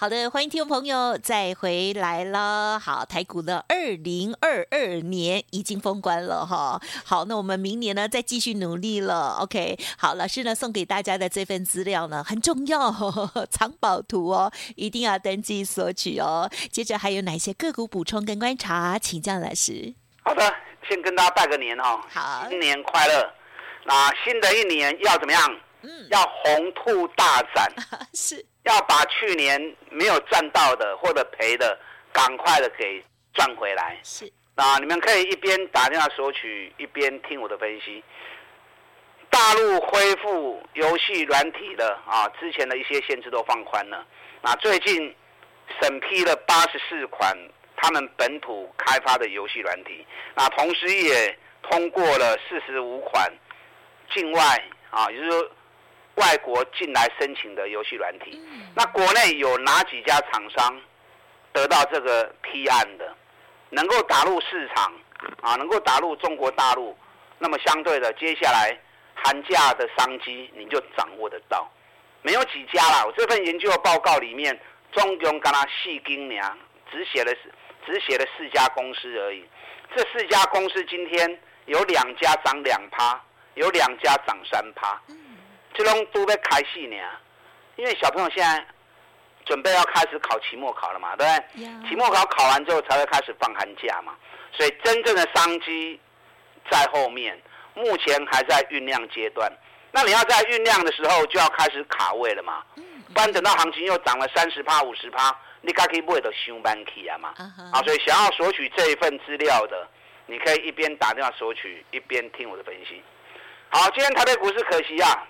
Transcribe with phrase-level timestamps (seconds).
[0.00, 2.78] 好的，欢迎听众朋友再回来了。
[2.78, 6.80] 好，台股呢二零二二年已经封关了哈。
[7.04, 9.38] 好，那我们明年呢再继续努力了。
[9.40, 12.94] OK，好，老师呢送给大家的这份资料呢很重要，
[13.50, 16.48] 藏宝图哦，一定要登记索取哦。
[16.70, 19.92] 接着还有哪些个股补充跟观察，请教老师。
[20.22, 20.54] 好的，
[20.88, 23.28] 先跟大家拜个年哈，好，新年快乐。
[23.84, 25.60] 那新的一年要怎么样？
[25.82, 27.72] 嗯，要红兔大展，
[28.14, 31.78] 是要把去年没有赚到的或者赔的，
[32.12, 33.98] 赶快的给赚回来。
[34.02, 38.04] 是，啊你们可以一边打电话索取，一边听我的分析。
[39.30, 44.06] 大陆恢复游戏软体的啊，之前的一些限制都放宽了。
[44.42, 45.14] 那最近
[45.80, 47.36] 审批了八十四款
[47.76, 53.32] 他们本土开发的游戏软体，那同时也通过了四十五款
[54.12, 54.42] 境外
[54.90, 55.50] 啊，也就是说。
[56.18, 58.40] 外国进来申请的游戏软体，
[58.74, 60.80] 那国内有哪几家厂商
[61.52, 63.14] 得到这个批案的，
[63.70, 64.92] 能够打入市场
[65.40, 66.96] 啊，能够打入中国大陆，
[67.38, 68.76] 那么相对的，接下来
[69.14, 71.70] 寒假的商机你就掌握得到。
[72.22, 74.58] 没有几家啦，我这份研究报告里面，
[74.92, 76.58] 中共跟他细盯娘，
[76.90, 77.32] 只写了
[77.86, 79.44] 只写了四家公司而已。
[79.94, 83.18] 这四家公司今天有两家涨两趴，
[83.54, 85.00] 有两家涨三趴。
[85.78, 86.96] 这种都在开戏呢，
[87.76, 88.66] 因为小朋友现在
[89.46, 94.12] 准备要开始考期末考了嘛，对不对.期末考考完之后才会开始放寒假嘛，
[94.52, 96.00] 所以真正的商机
[96.68, 97.40] 在后面，
[97.74, 99.50] 目前还在酝酿阶段。
[99.92, 107.32] 那你要在酝酿的时候就要开始卡位了嘛，不然等到行情又涨了三十趴、五十趴，你该可以不会都上班去啊嘛。
[107.72, 109.88] 啊，所以想要索取这一份资料的，
[110.26, 113.00] 你可以一边打电话索取，一边听我的分析。
[113.70, 115.26] 好，今天台北股市可惜啊。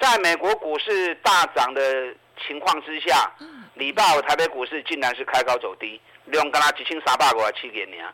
[0.00, 2.14] 在美国股市大涨的
[2.46, 3.30] 情况之下，
[3.74, 8.04] 礼拜五台北股市竟然是开高走低，两个啦几千三百个七点零，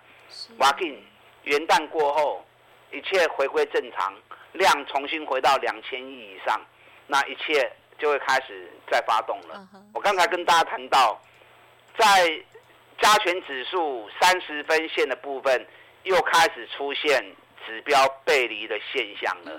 [0.58, 1.02] 哇紧
[1.42, 2.44] 元旦过后，
[2.90, 4.14] 一切回归正常，
[4.52, 6.60] 量重新回到两千亿以上，
[7.06, 9.68] 那一切就会开始再发动了。
[9.92, 11.20] 我刚才跟大家谈到，
[11.98, 12.06] 在
[13.00, 15.66] 加权指数三十分线的部分，
[16.04, 17.22] 又开始出现。
[17.66, 19.52] 指标背离的现象了。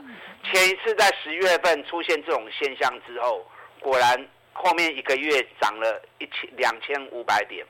[0.44, 3.46] 前一次在十月份出现这种现象之后，
[3.80, 7.66] 果然后面一个月涨了一千两千五百点。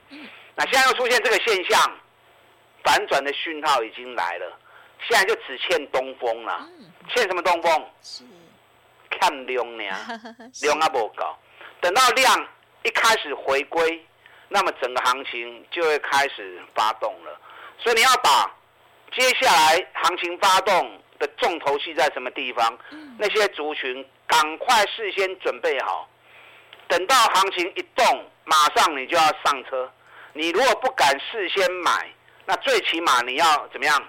[0.56, 1.80] 那现在又出现这个现象，
[2.84, 4.60] 反转的讯号已经来了。
[5.08, 6.68] 现在就只欠东风了。
[7.10, 7.90] 欠什么东风？
[8.02, 8.24] 是
[9.10, 9.84] 看量呢，
[10.62, 11.36] 量啊不够。
[11.82, 12.48] 等到量
[12.84, 14.06] 一开始回归，
[14.50, 17.40] 那么整个行情就会开始发动了。
[17.80, 18.54] 所以你要把。
[19.16, 22.78] 接下来行情发动的重头戏在什么地方？
[23.18, 26.08] 那些族群赶快事先准备好，
[26.90, 29.90] 等到行情一动，马上你就要上车。
[30.34, 32.10] 你如果不敢事先买，
[32.46, 34.04] 那最起码你要怎么样？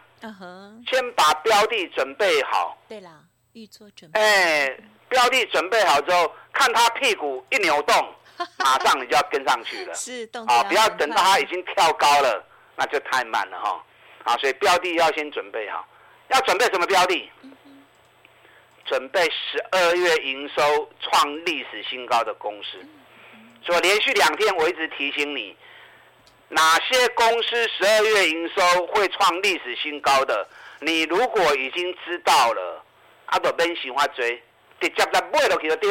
[0.91, 2.77] 先把标的准备好。
[2.89, 3.21] 对啦，
[3.53, 4.21] 预做准备。
[4.21, 4.77] 哎，
[5.09, 8.15] 标的准备好之后，看他屁股一扭动，
[8.59, 9.95] 马上你就要跟上去了。
[9.95, 12.45] 是动啊，不要等到它已经跳高了，
[12.75, 13.85] 那就太慢了哈。
[14.27, 15.87] 啊，所以标的要先准备好，
[16.29, 17.31] 要准备什么标的？
[18.85, 22.85] 准备十二月营收创历史新高的公司。
[23.65, 25.57] 所以连续两天我一直提醒你，
[26.49, 30.49] 哪些公司十二月营收会创历史新高的？
[30.81, 32.85] 你如果已经知道了，
[33.27, 34.43] 阿都边喜欢追，
[34.81, 35.91] 直接在买落去就丢。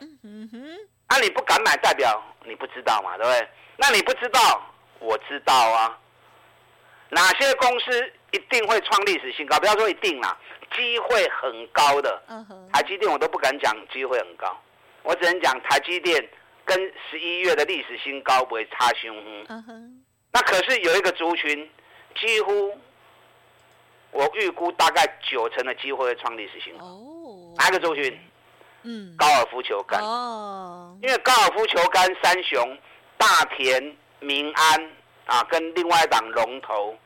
[0.00, 3.48] 嗯哼，啊，你不敢买，代表你不知道嘛，对不对？
[3.76, 5.98] 那你不知道，我知道啊。
[7.10, 9.58] 哪些公司一定会创历史新高？
[9.58, 10.36] 不要说一定啦，
[10.74, 12.22] 机会很高的。
[12.72, 14.56] 台积电我都不敢讲机会很高，
[15.02, 16.28] 我只能讲台积电
[16.64, 19.14] 跟十一月的历史新高不会差胸。
[20.32, 21.70] 那可是有一个族群，
[22.16, 22.76] 几乎
[24.10, 26.84] 我预估大概九成的机会会创历史新高。
[27.56, 28.18] 哪个族群？
[28.82, 30.00] 嗯，高尔夫球杆。
[30.02, 32.78] 哦，因为高尔夫球杆三雄
[33.16, 34.92] 大田、民安
[35.26, 36.96] 啊，跟另外一档龙头。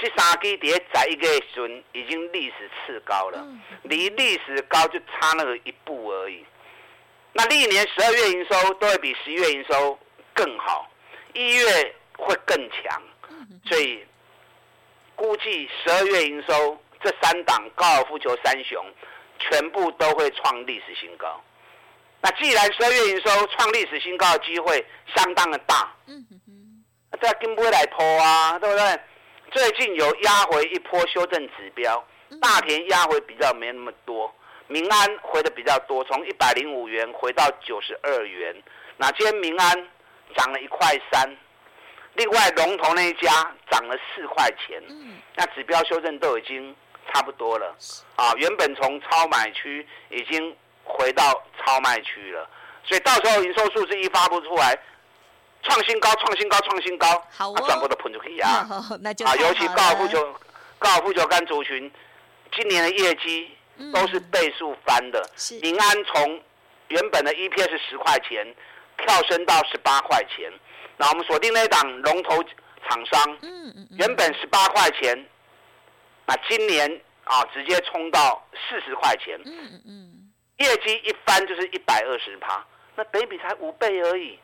[0.00, 3.44] 这三支碟在一个时已经历史次高了，
[3.82, 6.46] 离历史高就差那个一步而已。
[7.32, 9.98] 那历年十二月营收都会比十一月营收
[10.32, 10.88] 更好，
[11.34, 13.02] 一月会更强，
[13.66, 14.06] 所以
[15.16, 18.80] 估计十二月营收这三档高尔夫球三雄
[19.40, 21.42] 全部都会创历史新高。
[22.20, 24.86] 那既然十二月营收创历史新高的机会
[25.16, 26.24] 相当的大，嗯
[27.20, 29.00] 这跟不会来拖啊，对不对？
[29.50, 32.06] 最近有压回一波修正指标，
[32.40, 34.32] 大田压回比较没那么多，
[34.66, 38.54] 民安回的比较多，从一百零五元回到九十二元。
[38.98, 39.88] 那今天明安
[40.36, 41.36] 涨了一块三，
[42.14, 43.30] 另外龙头那一家
[43.70, 46.76] 涨了四块钱，嗯，那指标修正都已经
[47.10, 47.74] 差不多了，
[48.16, 52.46] 啊，原本从超买区已经回到超卖区了，
[52.84, 54.78] 所以到时候营收数字一发布出来，
[55.68, 58.66] 创新高，创新高，创新高，好、哦，转过的盘就可以啊，
[59.00, 60.34] 那就啊，尤其高尔夫球，
[60.78, 61.90] 高尔夫球杆族群，
[62.52, 63.50] 今年的业绩
[63.92, 65.28] 都是倍数翻的，
[65.62, 66.42] 民、嗯、安从
[66.88, 68.54] 原本的 EPS 十块钱。
[69.06, 70.52] 跳升到十八块钱，
[70.96, 72.42] 那我们锁定那一档龙头
[72.88, 73.38] 厂商，
[73.96, 75.24] 原本十八块钱，
[76.26, 82.66] 那今年啊直接冲到四十块钱，嗯嗯业绩一翻就是一百二十趴，
[82.96, 84.36] 那本益比才五倍而已。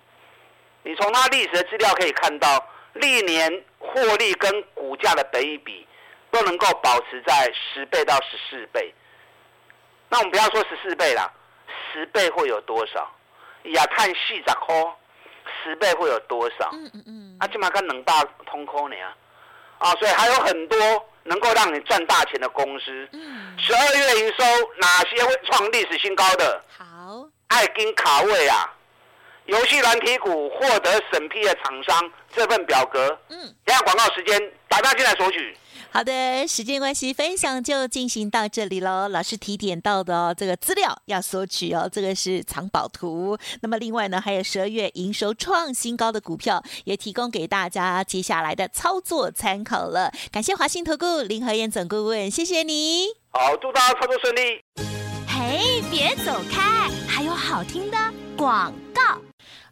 [0.85, 5.87] 你从它历史的资料可以看到，历年获利跟股价的本益比
[6.31, 8.95] 都能够保持在十倍到十四倍。
[10.09, 11.29] 那我们不要说十四倍啦，
[11.93, 13.11] 十倍会有多少？
[13.73, 14.75] 亚碳细十块，
[15.63, 16.69] 十倍会有多少？
[16.73, 18.95] 嗯嗯嗯，啊，起码跟能大通扣呢
[19.79, 20.79] 啊，所以还有很多
[21.23, 23.09] 能够让你赚大钱的公司。
[23.13, 24.45] 嗯，十二月营收
[24.77, 26.63] 哪些会创历史新高的？
[26.77, 28.74] 好，爱金卡位啊，
[29.47, 33.19] 游戏软体股获得审批的厂商这份表格。
[33.29, 35.57] 嗯，等下广告时间，打电话进来索取。
[35.91, 39.09] 好的，时间关系，分享就进行到这里喽。
[39.09, 43.39] 老师提点到的哦，这个资料要索取哦，这个是藏宝图。
[43.61, 50.11] 那么另外呢，还有十二月营收创新高的股票，也提供给大家接下来的操作参考了。
[50.33, 53.07] 感谢华信投顾林和燕总顾问，谢谢你。
[53.31, 54.61] 好，祝大家操作顺利。
[55.29, 57.97] 嘿，别走开，还有好听的
[58.37, 59.21] 广告。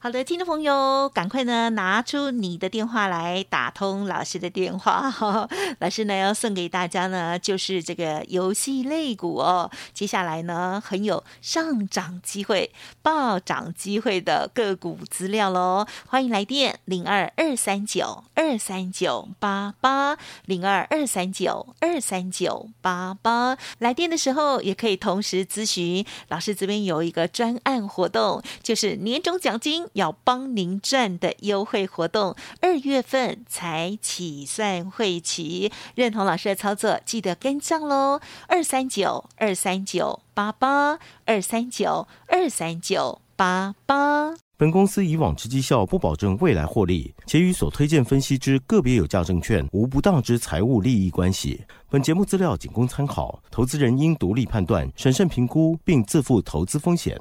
[0.04, 5.14] 好的，听众朋友，赶快呢拿出你的电话来打通老师的电话。
[5.20, 9.70] 哦、 老师呢要送给大家呢，就是这个游戏类股哦。
[9.94, 15.86] 接下来呢很有上涨机会、暴涨机会的个股资料喽。
[16.08, 23.56] 欢迎来电零二二三九二三九八八零二二三九二三九八八。
[23.78, 29.86] 来电的时候也可以同时咨询老师这边有一个专案活动，就是年终奖金。
[29.94, 38.20] 要帮您赚的优惠活动，二月份才起算会期，认同老师的操作，记得跟上喽。
[38.48, 44.34] 二三九二三九八八二三九二三九八八。
[44.56, 51.60] 本公司以往之绩效不保证未来获利，且与所推荐分析之个别有价证券无不当之财务利益关系。
[51.90, 57.20] 本节目资料仅供参考，投资人应独立判断、审慎评估，并自负投资风险。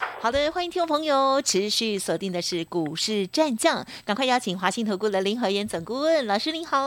[0.00, 6.78] 好的，欢迎听众朋友持续锁定的是股市战将，赶快邀请华信投顾的林和燕总顾问老师您好，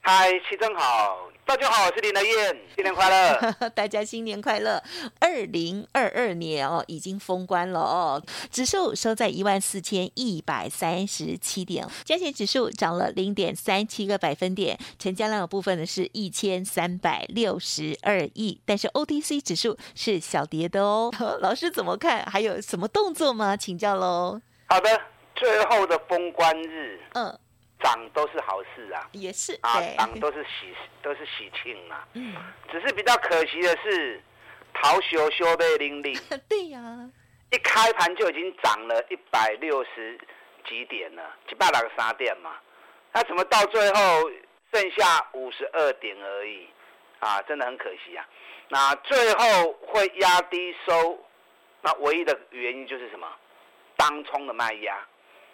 [0.00, 1.30] 嗨，齐正好。
[1.46, 3.52] 大家好，我是林德燕，新年快乐！
[3.70, 4.82] 大家新年快乐！
[5.20, 8.20] 二零二二年哦，已经封关了哦，
[8.50, 21.12] 指数收在一万四千一百三十七点，加权指数涨了零点三七个百分点，成交量的部分呢是一千三百六十二亿，但是 OTC 指数是小跌的哦。
[21.40, 22.24] 老师怎么看？
[22.26, 23.56] 还有什么动作吗？
[23.56, 24.40] 请教喽。
[24.66, 25.00] 好的，
[25.36, 27.38] 最后的封关日，嗯。
[27.82, 32.04] 涨都是好事啊，也是啊，涨都是喜都是喜庆嘛。
[32.14, 32.34] 嗯，
[32.70, 34.22] 只是比较可惜的是，
[34.72, 36.18] 桃修修被零零。
[36.48, 37.10] 对呀、啊，
[37.52, 40.18] 一开盘就已经涨了一百六十
[40.68, 42.56] 几点了，一百六十三点嘛。
[43.12, 44.30] 那怎么到最后
[44.72, 46.68] 剩下五十二点而已？
[47.20, 48.26] 啊，真的很可惜啊。
[48.68, 51.18] 那最后会压低收，
[51.82, 53.26] 那唯一的原因就是什么？
[53.96, 55.06] 当冲的卖压。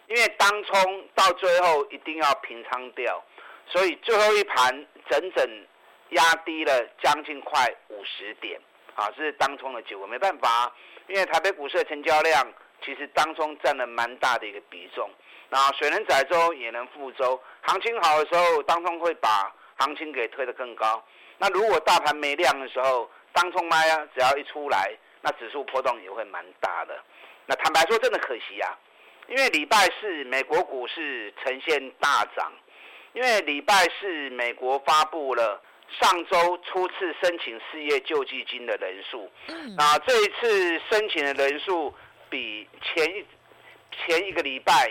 [0.09, 3.23] 因为当冲到最后一定要平仓掉，
[3.67, 5.67] 所以最后一盘整整
[6.11, 8.61] 压低了将近快五十点，
[8.95, 10.07] 啊，这是当冲的结果。
[10.07, 10.71] 没办法，
[11.07, 12.47] 因为台北股市的成交量
[12.85, 15.09] 其实当冲占了蛮大的一个比重，
[15.49, 21.03] 那水能载舟也能覆舟，行情好的时候，当冲会把行情给推得更高。
[21.39, 24.93] 那如果大盘没量的时候，当冲卖啊，只要一出来，
[25.23, 27.03] 那指数波动也会蛮大的。
[27.47, 28.77] 那坦白说，真的可惜啊。
[29.29, 32.53] 因为礼拜四美国股市呈现大涨，
[33.13, 35.63] 因为礼拜四美国发布了
[36.01, 39.31] 上周初次申请失业救济金的人数，
[39.77, 41.95] 那这一次申请的人数
[42.29, 43.25] 比前一
[44.05, 44.91] 前一个礼拜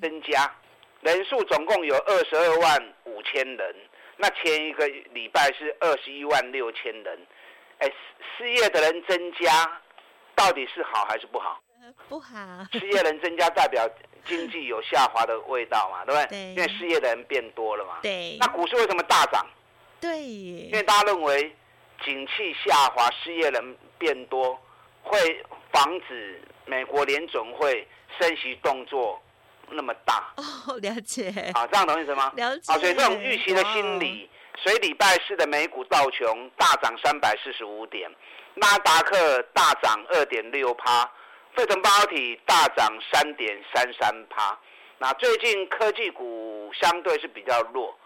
[0.00, 0.52] 增加，
[1.00, 3.76] 人数总共有二十二万五千人，
[4.16, 7.26] 那前一个礼拜是二十一万六千人，
[7.78, 7.92] 哎，
[8.36, 9.80] 失业的人增加，
[10.34, 11.60] 到底是好还是不好？
[12.08, 12.36] 不好。
[12.72, 13.88] 失业人增加代表
[14.26, 16.26] 经济有下滑的味道嘛，对不对？
[16.28, 16.54] 对。
[16.54, 17.98] 因为失业的人变多了嘛。
[18.02, 18.36] 对。
[18.40, 19.46] 那股市为什么大涨？
[20.00, 20.22] 对。
[20.22, 21.54] 因为大家认为
[22.04, 24.58] 景气下滑，失业人变多，
[25.02, 27.86] 会防止美国联总会
[28.18, 29.20] 升息动作
[29.70, 30.32] 那么大。
[30.36, 31.28] 哦，了解。
[31.54, 32.32] 啊，这样懂意思吗？
[32.36, 32.72] 了解。
[32.72, 34.28] 啊，所以这种预期的心理，
[34.58, 38.10] 所以礼拜四的美股道琼大涨三百四十五点，
[38.54, 41.10] 纳达克大涨二点六趴。
[41.56, 44.56] 费城半导体大涨三点三三趴，
[44.98, 47.96] 那最近科技股相对是比较弱。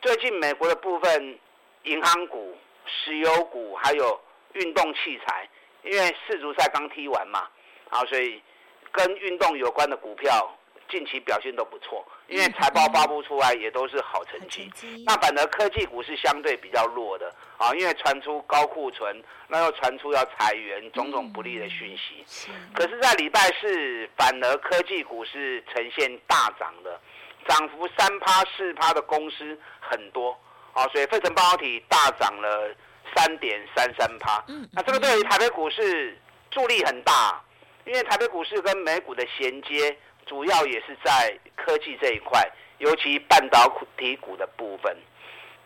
[0.00, 1.38] 最近美国的部分
[1.82, 2.56] 银行股、
[2.86, 4.18] 石油股还有
[4.54, 5.46] 运动器材，
[5.82, 7.46] 因为世足赛刚踢完嘛，
[7.90, 8.42] 啊，所以
[8.90, 10.56] 跟运动有关的股票。
[10.88, 14.70] 近期表现都不错，因为财报发布出来也都是好成绩。
[15.06, 22.24] 那反而科技股是相对比较弱的啊，因为传出高库存，那又传出要裁员，种种不利的讯息。
[22.72, 27.00] 可是，在礼拜四，反而科技股是呈现大涨的，
[27.48, 30.38] 涨幅三趴四趴的公司很多
[30.72, 32.74] 啊，所以费城半导体大涨了
[33.14, 34.44] 三点三三趴。
[34.72, 36.18] 那这个对于台北股市
[36.50, 37.42] 助力很大，
[37.84, 39.96] 因为台北股市跟美股的衔接。
[40.26, 42.42] 主要也是在科技这一块，
[42.78, 43.66] 尤其半导
[43.96, 44.96] 体股的部分。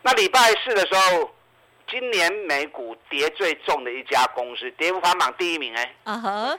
[0.01, 1.29] 那礼拜四的时候，
[1.89, 5.95] 今年美股跌最重的一家公司，跌幅排行榜第一名哎。
[6.03, 6.57] 啊哈。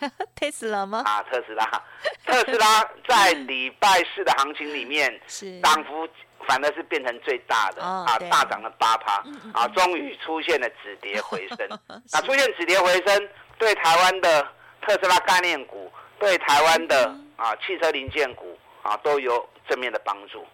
[0.34, 1.02] 特斯拉吗？
[1.04, 1.64] 啊，特斯拉。
[2.24, 6.08] 特斯拉在礼拜四的行情里面，是涨幅
[6.48, 9.22] 反而是变成最大的啊，大涨了八趴
[9.52, 11.68] 啊，终于出现了止跌回升。
[12.12, 14.42] 那出现止跌回升，对台湾的
[14.80, 15.89] 特斯拉概念股。
[16.20, 20.46] 对台湾的啊汽车零件股啊都有正面的帮助。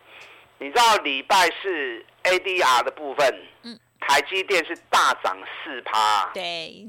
[0.58, 6.86] 你知道礼拜四 ADR 的部分，嗯，台积电是大涨四趴，对，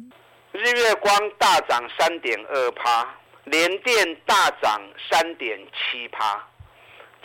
[0.53, 6.47] 日月光大涨三点二趴，联电大涨三点七趴。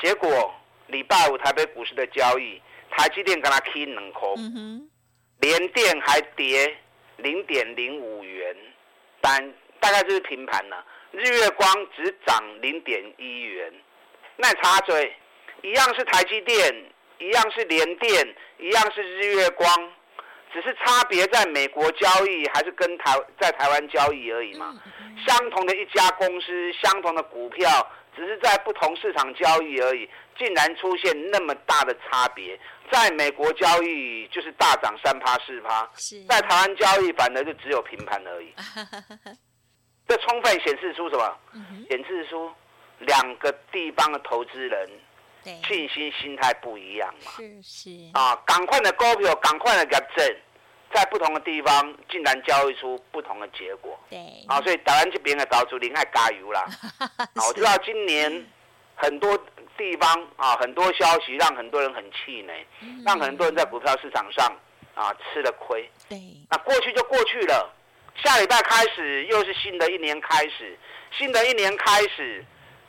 [0.00, 0.52] 结果
[0.88, 4.90] 礼拜五台北股市的交易，台积电跟它 K 两口，嗯，
[5.38, 6.76] 联电还跌
[7.18, 8.56] 零点零五元，
[9.20, 10.84] 但大概就是平盘了。
[11.12, 13.72] 日月光只涨零点一元，
[14.36, 15.14] 那插嘴，
[15.62, 16.74] 一样是台积电，
[17.18, 19.68] 一样是联电，一样是日月光，
[20.52, 24.74] 只是差别在美国交易还是跟台在台湾交易而已嘛。
[25.26, 27.68] 相同的一家公司，相同的股票，
[28.16, 32.58] 只是在不同市场交易而已，竟然出现那么大的差别。
[32.90, 35.88] 在美国交易就是大涨三趴四趴，
[36.26, 38.54] 在台湾交易反而就只有平盘而已。
[40.08, 41.38] 这充分显示出什么？
[41.88, 42.50] 显示出
[42.98, 44.88] 两个地方的投资人
[45.66, 47.32] 信心心态不一样嘛。
[47.36, 50.36] 是是啊，赶快的股票，赶快的验证，
[50.92, 53.98] 在不同的地方竟然交易出不同的结果。
[54.10, 54.18] 对
[54.48, 56.66] 啊，所以台湾这边的岛主林爱加油啦。
[57.34, 58.46] 啊，我知道今年
[58.94, 59.38] 很多
[59.76, 62.66] 地方啊，很多消息让很多人很气馁，
[63.04, 64.54] 让很多人在股票市场上
[64.94, 65.88] 啊吃了亏。
[66.08, 66.18] 对，
[66.50, 67.72] 那过去就过去了。
[68.16, 70.78] 下礼拜开始又是新的一年开始，
[71.16, 72.44] 新的一年开始，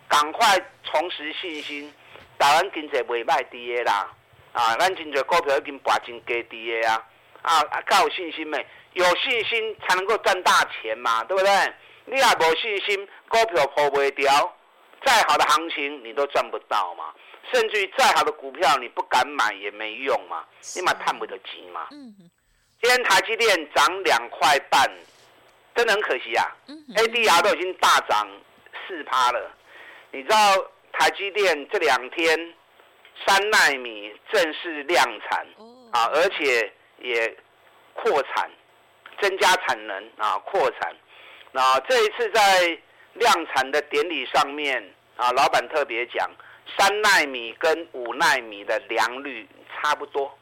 [0.08, 1.94] 赶快重拾信心。
[2.38, 4.12] 台湾经济未卖低的啦，
[4.51, 7.08] 啊，咱真济股票已经拔真低低的啊，
[7.42, 8.65] 啊，啊，够有信心没？
[8.94, 11.74] 有信心才能够赚大钱嘛，对不对？
[12.06, 14.58] 你也没信心，股票破不掉，
[15.06, 17.13] 再好的行情你都赚不到嘛。
[17.53, 20.44] 甚至于再好的股票你不敢买也没用嘛，
[20.75, 21.88] 你嘛赚不得钱嘛。
[21.92, 22.13] 嗯。
[22.82, 24.92] 今天台积电涨两块半。
[25.75, 26.46] 真的很可惜啊
[26.96, 28.27] ，ADR 都已经大涨
[28.88, 29.51] 四趴了。
[30.12, 30.38] 你知道
[30.92, 32.53] 台积电这两天
[33.25, 35.48] 三纳米正式量产
[35.92, 37.36] 啊，而且也
[37.94, 38.50] 扩产，
[39.22, 40.96] 增加产能啊，扩产。
[41.51, 42.77] 那这一次在
[43.13, 46.30] 量产的典礼上面啊，老板特别讲，
[46.77, 50.38] 三纳米跟五纳米的良率差不多。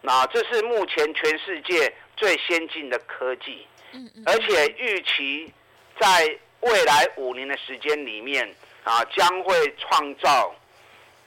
[0.00, 3.66] 那这是目前全世界最先进的科技。
[4.26, 5.52] 而且预期
[6.00, 8.48] 在未来五年的时间里面
[8.84, 10.54] 啊，将会创造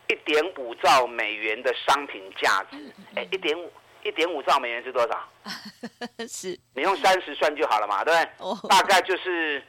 [0.09, 2.77] 一点五兆美元的商品价值。
[3.15, 3.71] 哎，一点五
[4.03, 5.29] 一点五兆美元是多少？
[6.27, 6.59] 是。
[6.73, 8.69] 你用三十算就好了嘛，对不对？
[8.69, 9.63] 大概就是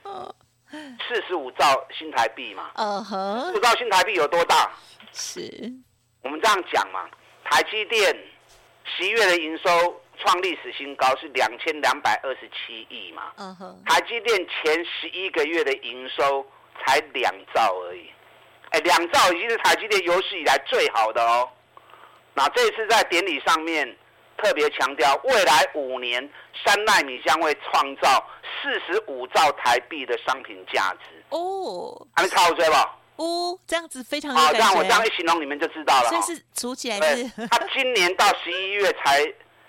[1.08, 2.70] 四十五兆新台币嘛。
[2.74, 3.40] 嗯哼。
[3.46, 4.70] 四十五兆新台币有多大？
[5.12, 5.72] 是。
[6.22, 7.08] 我们这样讲嘛，
[7.44, 8.16] 台积电
[8.84, 10.00] 十一月的营收。
[10.20, 16.44] 创历史新高是两千两百二十七亿嘛嗯哼台积电前十一个月的营收
[16.84, 18.10] 才两兆而已，
[18.70, 21.48] 哎，两兆已经是台积电有史以来最好的哦。
[22.34, 23.96] 那这次在典礼上面
[24.36, 26.28] 特别强调，未来五年
[26.64, 28.24] 三纳米将会创造
[28.62, 31.24] 四十五兆台币的商品价值。
[31.30, 32.96] 哦，还没抄对吧？
[33.16, 36.08] 哦，这样子非常好，这样我这样一形容，你们就知道了。
[36.10, 39.24] 所以是数起来是，他今年到十一月才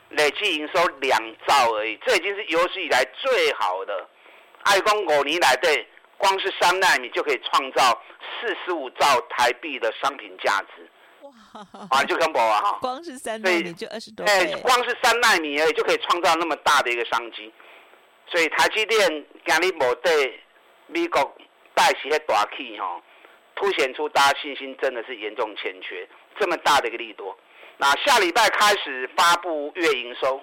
[0.09, 4.07] 累计营收两兆而已，这已经是有史以来最好的。
[4.63, 5.87] 爱光五年来对，
[6.17, 10.89] 光是三纳米就可以创造四十五兆台币的商品价值。
[11.21, 11.31] 哇，
[11.89, 14.31] 啊，就跟我啊，光是三奈米就二十多倍。
[14.31, 17.51] 哎，光是三纳米而已就可以创造那么大的一个商机。
[18.27, 20.39] 所以台积电今日无对
[20.87, 21.35] 美国
[21.73, 23.01] 带起个大气哈。
[23.55, 26.07] 凸显出大家信心真的是严重欠缺，
[26.39, 27.37] 这么大的一个利多。
[27.81, 30.41] 那下礼拜开始发布月营收，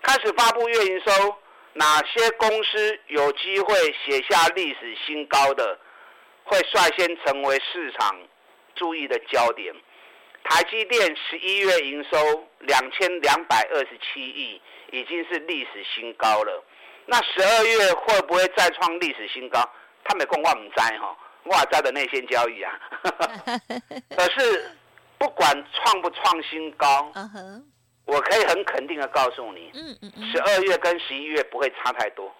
[0.00, 1.36] 开始发布月营收，
[1.74, 5.78] 哪些公司有机会写下历史新高的，
[6.44, 8.18] 会率先成为市场
[8.74, 9.74] 注意的焦点。
[10.44, 14.58] 台积电十一月营收两千两百二十七亿，
[14.90, 16.64] 已经是历史新高了。
[17.04, 19.60] 那十二月会不会再创历史新高？
[20.04, 21.14] 他没讲，我唔知哈。
[21.44, 22.78] 外在的内线交易啊，
[24.14, 24.77] 可是
[25.18, 27.12] 不管创不创新高，
[28.04, 29.72] 我可以很肯定的告诉你，
[30.32, 32.32] 十二月跟十一月不会差太多，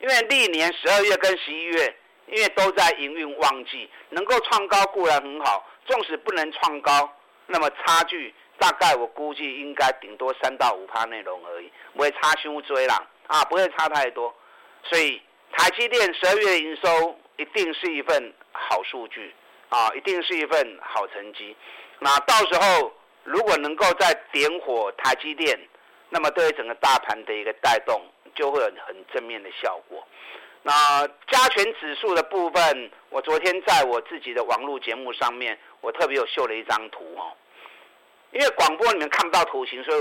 [0.00, 1.96] 因为历年十二月跟十一月，
[2.26, 7.10] 因为都在营运旺季，能够创高固然很好，纵使不能创高，
[7.46, 14.34] 那么差距大概我估计应该顶多三到五趴内容而已，不会差胸椎啦，啊，不会差太多，
[14.84, 15.22] 所以
[15.52, 17.16] 台积电十二月营收。
[17.38, 19.32] 一定是一份好数据
[19.68, 21.56] 啊，一定是一份好成绩。
[22.00, 22.92] 那到时候
[23.24, 25.58] 如果能够再点火台积电，
[26.10, 28.00] 那么对于整个大盘的一个带动
[28.34, 30.06] 就会有很正面的效果。
[30.62, 37.32] 那加权指数的部分，我昨天在我自己的网络节目上面，我特别有秀了一张图哦。
[38.32, 40.00] 因为广播里面看不到图形，所以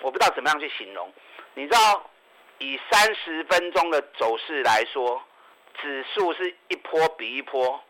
[0.00, 1.12] 我不知道怎么样去形容。
[1.54, 2.10] 你知道，
[2.58, 5.22] 以三十分钟的走势来说。
[5.80, 7.80] 指数是一波比一波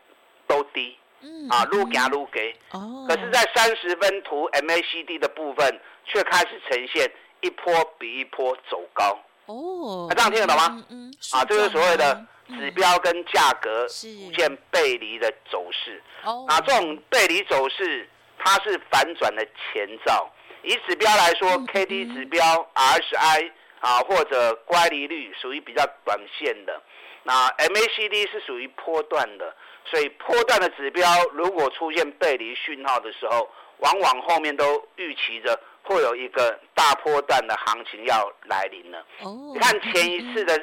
[0.45, 2.55] 都低，嗯、啊，愈行愈低。
[2.71, 9.19] 哦，可是，在三十分图 MACD 的部分，却开始呈现一波比一波走高。
[9.45, 10.85] 哦，那、啊、这样听得懂吗？
[10.89, 16.01] 嗯，嗯啊，这是所谓的指标跟价格逐渐背离的走势。
[16.23, 20.29] 哦，那这种背离走势，它是反转的前兆。
[20.61, 22.43] 以指标来说、嗯、，KD 指标、
[22.75, 26.81] RSI 啊，或者乖离率属于比较短线的。
[27.23, 29.55] 那 MACD 是属于波段的，
[29.89, 38.99] 所以波段的指标如果出现背离讯号的时候，往往后面都预期着会有一个大波段的行情要来临了。
[39.21, 40.53] 哦，你看前一次的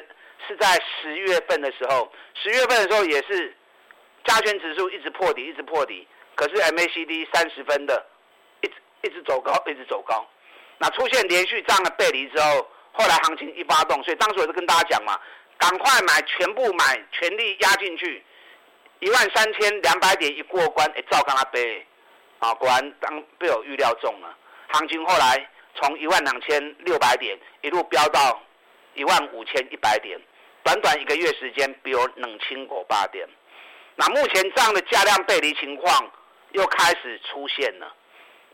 [0.47, 3.53] 是在十月份的时候，十月份的时候也是
[4.23, 8.05] 加权指数一直破底，一直破底，可是 MACD 三十分的
[8.61, 10.25] 一直一直走高，一直走高。
[10.77, 15.19] 那出现连续这样的背离之后，后来行情一发动，所以当时我就跟大家讲嘛。
[15.59, 18.23] 赶快买，全部买，全力压进去，
[18.99, 21.85] 一万三千两百点一过关，哎，照刚他背，
[22.39, 24.35] 啊，果然当被我预料中了。
[24.69, 28.41] 行情后来从一万两千六百点一路飙到
[28.95, 30.19] 一万五千一百点，
[30.63, 33.27] 短短一个月时间，比我冷清过八点。
[33.95, 36.11] 那目前这样的价量背离情况
[36.51, 37.93] 又开始出现了，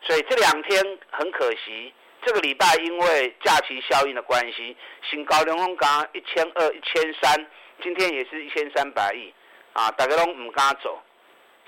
[0.01, 1.93] 所以这两天很可惜。
[2.25, 4.75] 这个礼拜因为假期效应的关系，
[5.09, 7.45] 新高两公刚一千二、一千三，
[7.81, 9.33] 今天也是一千三百亿，
[9.73, 11.01] 啊，大家都唔敢走。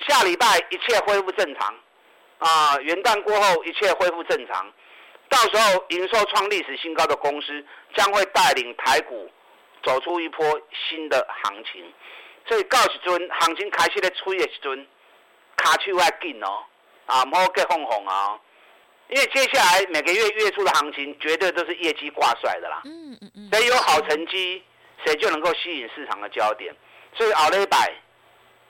[0.08, 1.74] 下礼拜一切恢复正常，
[2.39, 4.72] 啊，元旦过后一切恢复正常，
[5.30, 7.65] 到时候营收创历史新高的公司
[7.96, 9.30] 将会带领台股
[9.84, 10.46] 走出一波
[10.89, 11.84] 新的行情。
[12.48, 14.88] 所以告时尊，行情开始咧吹的时阵，
[15.56, 16.63] 卡手要紧哦，
[17.08, 18.39] 啊，唔好急哄哄啊。
[19.08, 24.63] 因为接下来每个月月初的行情绝对都是业绩挂帅的啦，嗯嗯嗯，谁有好成绩，
[25.06, 26.76] 谁就能够吸引市场的焦点。
[27.15, 27.93] 所以奥利百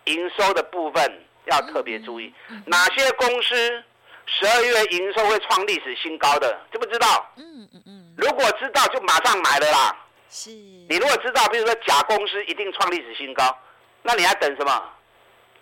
[0.05, 2.33] 营收的部分要特别注意，
[2.65, 3.83] 哪些公司
[4.25, 7.31] 十二月营收会创历史新高的，知不知道？
[7.37, 9.97] 嗯嗯嗯，如果知道就马上买了啦。
[10.29, 13.57] 是，你如果知道，比如说甲公司一定创历史新高，
[14.01, 14.89] 那你还等什么？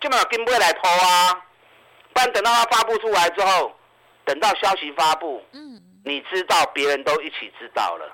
[0.00, 1.32] 就没有跟未来偷啊，
[2.12, 3.74] 不然等到它发布出来之后。
[4.26, 8.10] 等到消息发布，嗯，你知道，别人都一起知道了，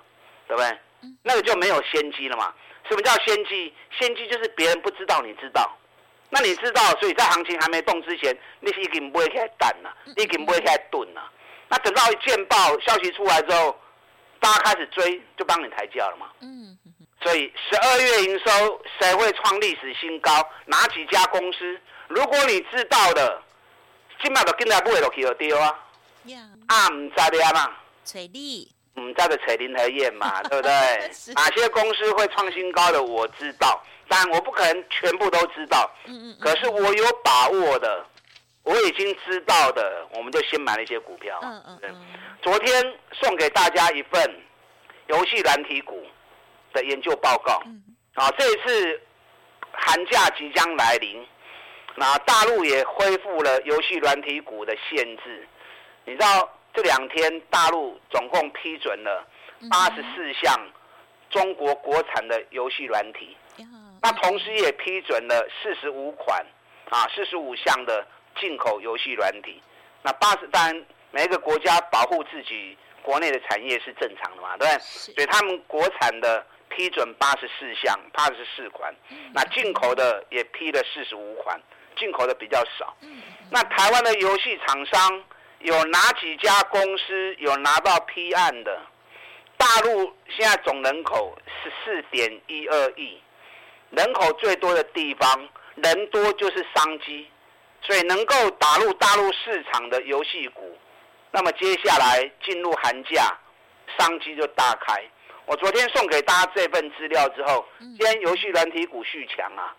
[0.48, 0.76] 对不对？
[1.22, 2.52] 那个就没有先机了嘛。
[2.88, 3.72] 什么叫先机？
[3.98, 5.76] 先机就是别人不知道，你知道。
[6.30, 11.30] 那你知道，所以在行情还没动之前，你已经不会开始等了，你已经不会开始蹲了。
[11.68, 13.78] 那等到一见报消息出来之后，
[14.38, 16.28] 大家开始追，就帮你抬轿了嘛。
[16.40, 16.78] 嗯。
[17.22, 20.30] 所以十二月营收谁会创历史新高？
[20.66, 21.78] 哪几家公司？
[22.08, 23.42] 如果你知道的，
[24.22, 25.78] 今麦都跟在不会落去了丢啊。
[26.68, 27.72] 啊，唔知的嘛，
[28.04, 28.26] 垂
[29.06, 30.72] 利，唔知的垂林和燕嘛，对不对？
[31.34, 35.90] 哪些公司会创新高的我知道，但我不可能全部都知道。
[36.06, 36.36] 嗯嗯。
[36.40, 38.04] 可是我有把握的，
[38.64, 41.38] 我已经知道的，我们就先买了一些股票。
[41.42, 42.06] 嗯嗯嗯。
[42.42, 44.42] 昨天送给大家一份
[45.08, 46.04] 游戏软体股
[46.72, 47.62] 的研究报告。
[47.66, 47.82] 嗯。
[48.14, 49.00] 啊，这一次
[49.72, 51.26] 寒假即将来临，
[51.94, 55.46] 那大陆也恢复了游戏软体股的限制。
[56.04, 59.26] 你知道这两天大陆总共批准了
[59.68, 60.56] 八十四项
[61.28, 63.36] 中国国产的游戏软体，
[64.00, 66.46] 那同时也批准了四十五款
[66.88, 68.06] 啊四十五项的
[68.38, 69.60] 进口游戏软体。
[70.02, 74.78] 那八十当然每一个国家保护自己国内的产业是正常的嘛，对不对？
[74.78, 78.94] 所以他们国产的批准八十四项，八十四款，
[79.34, 81.60] 那进口的也批了四十五款，
[81.98, 82.96] 进口的比较少。
[83.50, 85.24] 那台湾的游戏厂商。
[85.60, 88.80] 有哪几家公司有拿到批案的？
[89.58, 93.20] 大陆现在总人口十四点一二亿，
[93.90, 97.28] 人口最多的地方，人多就是商机，
[97.82, 100.78] 所以能够打入大陆市场的游戏股，
[101.30, 103.38] 那么接下来进入寒假，
[103.98, 105.02] 商机就大开。
[105.44, 109.76] 我昨天送给大家这份资料之后，今天游戏软体股续强啊。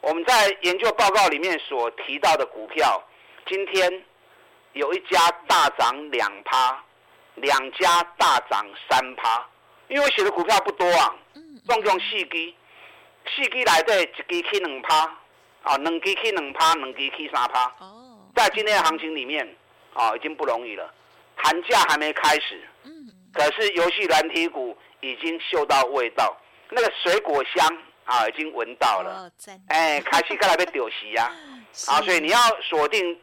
[0.00, 3.06] 我们在研究报告里面所提到的股票，
[3.46, 4.02] 今天。
[4.76, 6.84] 有一家大涨两趴，
[7.36, 9.42] 两家大涨三趴，
[9.88, 11.14] 因为我写的股票不多啊，
[11.64, 12.54] 总共四支，
[13.34, 14.96] 四支来对一支起两趴，
[15.62, 17.64] 啊，两支起两趴，两支起三趴。
[17.78, 18.18] 哦。
[18.34, 19.56] 在今天的行情里面，
[19.94, 20.92] 啊，已经不容易了，
[21.36, 22.92] 寒假还没开始，嗯。
[23.32, 26.36] 可是游戏软体股已经嗅到味道，
[26.68, 27.66] 那个水果香
[28.04, 29.32] 啊，已经闻到了，
[29.68, 31.32] 哎，开始过来被丢席呀，
[31.88, 33.18] 啊，所以你要锁定。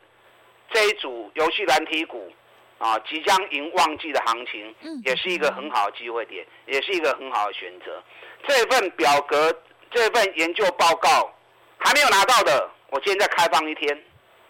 [0.71, 2.31] 这一组游戏软体股，
[2.77, 8.03] 啊，即将迎旺季的行情，也是一个很好的机会点，也是一个很好的选择。
[8.47, 9.53] 这份表格，
[9.91, 11.31] 这份研究报告
[11.77, 14.03] 还没有拿到的，我今天再开放一天，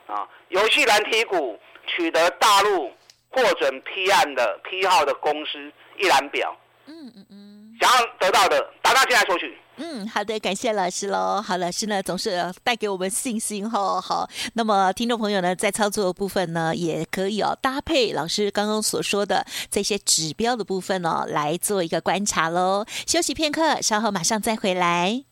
[0.08, 2.92] 啊，游戏软体股取得大陆
[3.30, 9.58] 获准批案的批号的公司一览表，嗯嗯嗯，想要得到的，打电话进来索取。
[9.78, 11.42] 嗯，好的，感谢老师喽。
[11.42, 14.00] 好，老师呢总是带给我们信心哈。
[14.00, 22.86] 好，那么听众朋友呢，在操作的部分呢，也可以哦搭配老师刚刚所说的这些指标的部分哦，来做一个观察喽。
[23.08, 25.24] 休息片刻，稍后马上再回来。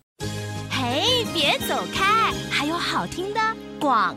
[0.72, 3.40] 嘿，别走开，还有好听的
[3.80, 4.16] 广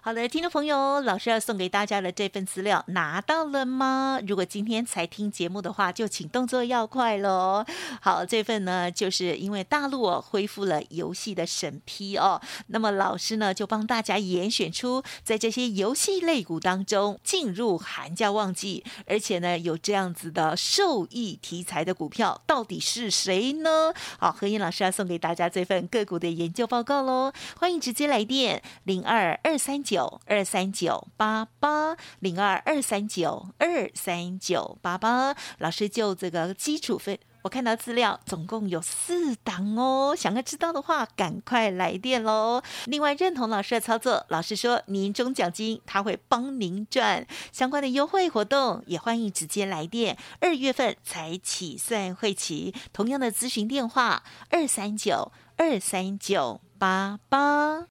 [0.00, 4.18] 好的，听众朋友，老师要送给大家的这份资料拿到了吗？
[4.26, 7.64] 如果今天才听节目的话，就请动作要快喽。
[8.00, 23.92] 好，这份呢，就是因为大陆恢复了游戏的审批哦，那么老师呢就帮大家严选出在这些游戏类股当中进入寒假旺季，而且呢有这样子的受益题材的股票，到底是谁呢？
[24.18, 29.92] 好，何燕老师要送给大家这份个股的研究报告喽，欢迎直接来电零二二二三九。
[29.92, 42.62] 九二三九八八零二二三九二三九八八，老师就这个基础分，我看到资料总共有四档哦，想要知道的话，赶快来电喽。
[42.86, 50.16] 另外认同老师的操作，老师说年终奖金他会帮您赚相关的优惠活动，也欢迎直接来电。
[50.40, 57.80] 二月份才起算会期，同样的咨询电话二三九二三九八八。